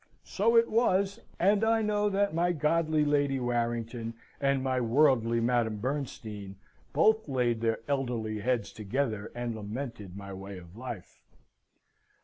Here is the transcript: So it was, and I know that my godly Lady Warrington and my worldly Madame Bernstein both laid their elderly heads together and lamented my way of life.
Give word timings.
So 0.23 0.57
it 0.57 0.67
was, 0.67 1.19
and 1.39 1.63
I 1.63 1.83
know 1.83 2.09
that 2.09 2.33
my 2.33 2.53
godly 2.53 3.05
Lady 3.05 3.39
Warrington 3.39 4.15
and 4.39 4.63
my 4.63 4.81
worldly 4.81 5.39
Madame 5.39 5.77
Bernstein 5.77 6.55
both 6.91 7.27
laid 7.29 7.61
their 7.61 7.81
elderly 7.87 8.39
heads 8.39 8.73
together 8.73 9.31
and 9.35 9.53
lamented 9.55 10.17
my 10.17 10.33
way 10.33 10.57
of 10.57 10.75
life. 10.75 11.21